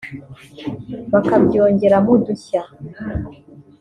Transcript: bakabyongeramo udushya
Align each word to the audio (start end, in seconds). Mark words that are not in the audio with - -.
bakabyongeramo 1.11 2.07
udushya 2.15 2.61